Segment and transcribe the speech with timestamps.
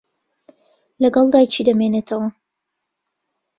[1.01, 2.27] لەگەڵ دایکی دەمێنێتەوە.